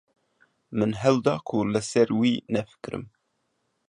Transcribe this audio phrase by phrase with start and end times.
[0.77, 3.03] Min hewl da ku li ser wî nefikirim.